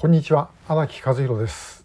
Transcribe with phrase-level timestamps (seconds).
[0.00, 1.84] こんにちは荒木和弘です、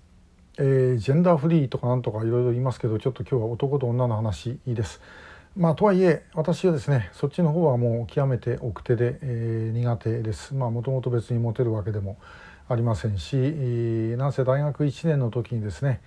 [0.60, 5.02] えー、ジェンダーフリーとかなんとかいろいろ言いますけどちょっと今日は男と女の話です。
[5.58, 10.54] まあとはいえ私はですねそっちの方はもう極めて奥手で、えー、苦手です。
[10.54, 12.18] まあもともと別にモテるわけでも
[12.70, 16.00] ありませんし、えー、なんせ大学1年の時にですね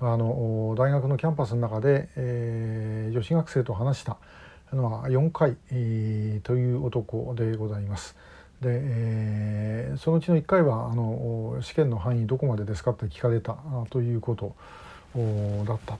[0.00, 4.18] あの大学のキャンパスの中で、えー、女子学生と話した
[4.74, 8.18] のは4回、えー、という男でございます。
[8.60, 13.56] で、えー、そのうちの1回はあの試験の範囲どこまでですかって聞かれた
[13.90, 14.54] ということ
[15.64, 15.98] だった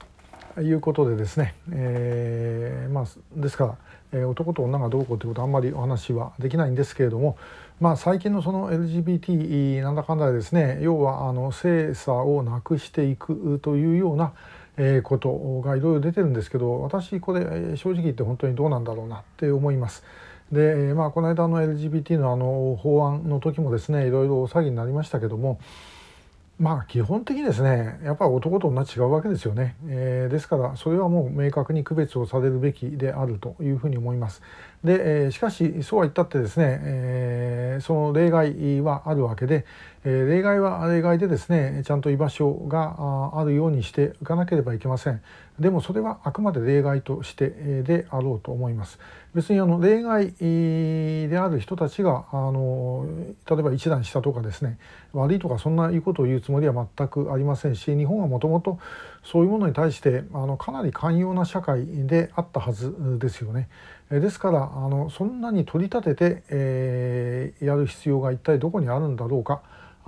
[0.55, 3.77] ということでですね、えー、まあ、ですか
[4.13, 7.37] ら、え、男と女がどうこうということはあんまりお話はできないんですけれども、
[7.81, 14.33] まあ、最近のその LGBT なんだかんだでですね要はあの性差をなくしていくというような
[14.77, 20.03] えことがいろいろ出てるんですけど私これ正直言って本当にどうなんだろうなって思います。
[20.53, 25.59] で、まあ、この間の LGBT のあの法案の時もですねいろいろ詐欺になりましたけども
[26.59, 34.41] まあ基本的にですねやっぱり男と女違うわけですよね、えー、ですからそれはもう明確に区別をされるべきであるというふうに思います。
[34.85, 39.65] で、えー、しかしそうは言ったってですね、えー、その例外はあるわけで、
[40.05, 45.23] 例外は例外でですねちゃんと居場所があるようにしていかなければいけません。
[45.59, 47.49] でもそれはあくまで例外として
[47.83, 48.99] であろうと思います。
[49.35, 53.07] 別にあの例外である人たちがあの
[53.49, 54.79] 例えば一段下とかですね
[55.15, 58.79] 悪いとかそんないうことを言うつもりは全くありませんし日本はもともと
[59.23, 63.69] そういうものに対してあのかなり寛容な社会であったはずですよね。
[64.11, 69.63] ですからあのそんなに取り立てて、えー、やる必要が一体どこにあるんだろうか。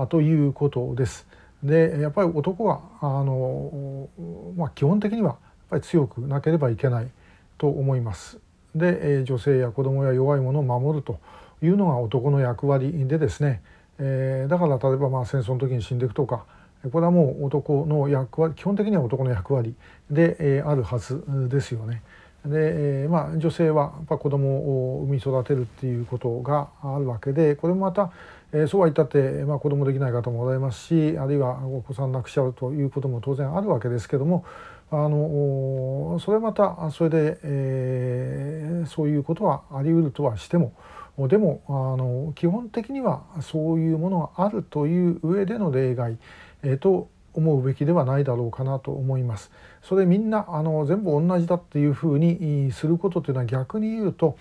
[0.05, 1.27] ということです。
[1.62, 4.08] でやっぱり男はあの、
[4.56, 5.39] まあ、基本的にはやっ
[5.70, 7.08] ぱり強くなければいけない
[7.56, 8.39] と思います。
[8.74, 11.19] で女性や子供や弱い者を守ると
[11.62, 13.62] いうのが男の役割でですね、
[13.98, 16.44] えー、だから例えばまあ戦争の時に死んでいくとか
[16.92, 19.74] これはもう男の役割基本的には男の役割
[20.11, 22.02] で、えー、あるはずですよね。
[22.48, 28.12] で、え、まあ、女性はやっぱ子供を産み育てるっていうことがあるわけでこれもまた、
[28.52, 34.45] え、そうは言ったって、まあ、子供できない方もございますしあるいはお子さん亡くしちゃうということも当然あるわけですけども
[34.90, 40.74] あのそれまたそれで、えー、そういうことはあり得るとはしても
[41.28, 46.18] でもあの基本的にはそういうものがあるという上での例外、
[46.63, 49.52] えー、と思うべきではないだろうかなと思います。
[49.83, 54.36] それみんなあの全部同じだっていうふうにすることというのは逆に言うと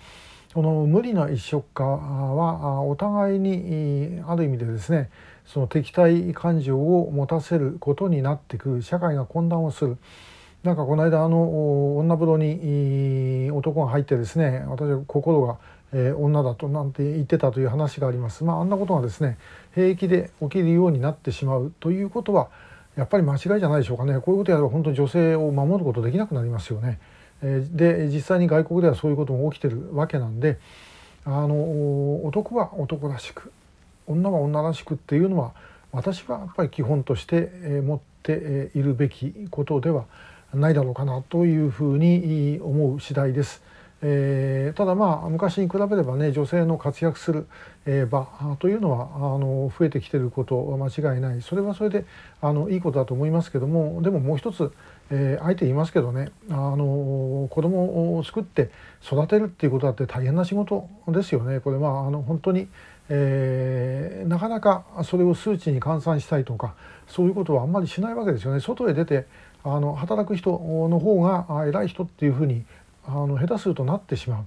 [0.54, 5.10] この無理な一色化はお互いにある意味でですね
[5.44, 9.98] その敵対感情を持たせることになってくる社会が混乱をする。
[10.62, 15.58] なんかこの間あの女風呂に男が入ってですね私は心が、
[15.92, 18.42] え、女だとなんて言ってたという話があります。
[18.42, 19.38] まああんなことがですね
[19.74, 22.48] 平気で起きるようになってしまうということは
[22.96, 26.98] やっぱり間違いじゃないでしょうかねこういうことやれば本当に女性を守ることできなくなりますよね。
[27.42, 30.58] で実際に外国ではそういうことも起きてるわけなんで
[31.26, 33.52] あの男は男らしく
[34.06, 35.52] 女は女らしくっていうのは
[35.92, 37.50] 私はやっぱり基本として
[37.84, 40.06] 持っているべきことでは
[40.54, 43.62] ないだろうかなというふうに思う次第です。
[44.02, 47.46] えー、ただまあ昔に比べればね女性の活躍する、
[47.86, 51.40] えー、場というのはあの増えてきてることは間違いない。
[51.40, 52.04] それはそれで
[52.42, 54.70] あのいいことだと思いますけどもでももう一つ、
[55.10, 58.70] えー、あえて言いますけどねあの子供を作って
[59.02, 61.60] 育てるっていうことだって大変な仕事ですよね。
[61.60, 62.68] これまああの本当に、
[63.08, 66.74] えー、なかなかそれを数値に換算したいとか
[67.06, 68.60] そういうことはあんまりしないわけですよね。
[68.60, 69.26] 外へ出て
[69.64, 72.64] あの働く人の方が偉い人っていうふうに
[73.06, 74.44] あの下手するとなってしま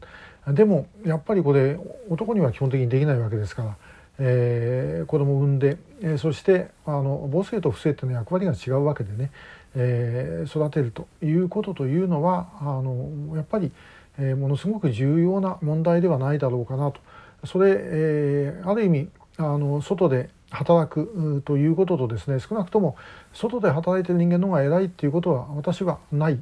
[0.48, 0.54] う。
[0.54, 1.78] でもやっぱりこれ
[2.10, 3.78] 男には基本的にできないわけですから、
[4.20, 9.32] えー、子供を産んで、えー、そしてあの母性と父性っていうのは役割が違うわけでね、
[9.76, 13.72] えー、育てるということというのはあのやっぱり、
[14.18, 17.00] えー、ものすごく重要な問題ではないだろうかなと。
[17.46, 22.98] それ、えー、ある意味あの外で働くということとですね少なくとも
[23.34, 26.42] 外で働いてる人間の方が偉いっていうことは私はない。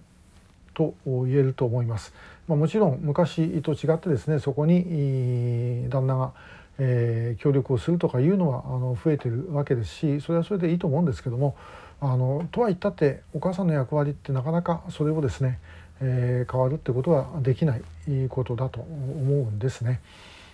[0.77, 2.13] と言えると思います。
[2.47, 6.33] まあ、もちろん昔と違ってですねそこに旦那が、
[6.77, 11.57] えー、協力をするとかいうのはあの増えてるわけですしそれはそれでいいと思うんですけども
[11.99, 15.59] あのとは言ったってお母さんの役割ってなかなかそれをですね、
[15.99, 17.81] えー、変わるってことはできない
[18.29, 19.99] ことだと思うんですね。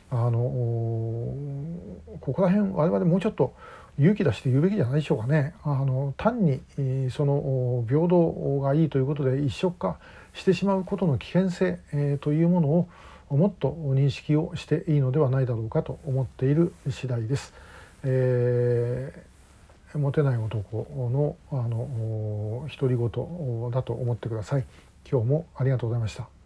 [0.10, 0.40] あの
[2.22, 3.54] ここら辺我々もうちょっと
[4.00, 6.62] 勇気出して言うべきじゃないでしょうかねあの単に
[7.12, 10.00] その平等がいいということで一色化
[10.34, 12.90] してしまうことの危険性、えというものを
[13.30, 17.54] もっと認識をしていいのではないだろうかと思っている次第です。
[18.04, 19.34] えー
[19.98, 24.66] モテない男のあの独り言だと思ってください。
[25.10, 26.34] 今日もありがとうございました。